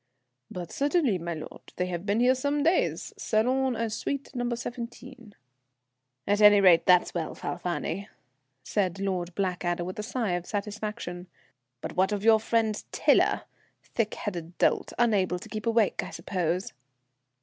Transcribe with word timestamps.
"But 0.49 0.71
certainly, 0.71 1.19
milord. 1.19 1.61
They 1.75 1.85
have 1.85 2.07
been 2.07 2.21
here 2.21 2.33
some 2.33 2.63
days. 2.63 3.13
Salon 3.19 3.75
and 3.75 3.93
suite 3.93 4.31
No. 4.33 4.55
17." 4.55 5.35
"At 6.25 6.41
any 6.41 6.59
rate, 6.59 6.87
that's 6.87 7.13
well, 7.13 7.35
Falfani," 7.35 8.07
said 8.63 8.99
Lord 8.99 9.35
Blackadder, 9.35 9.83
with 9.85 9.99
a 9.99 10.01
sigh 10.01 10.31
of 10.31 10.47
satisfaction. 10.47 11.27
"But 11.81 11.95
what 11.95 12.11
of 12.11 12.23
your 12.23 12.39
friend 12.39 12.83
Tiler? 12.91 13.43
Thick 13.83 14.15
headed 14.15 14.57
dolt, 14.57 14.91
unable 14.97 15.37
to 15.37 15.47
keep 15.49 15.67
awake, 15.67 16.01
I 16.03 16.09
suppose." 16.09 16.73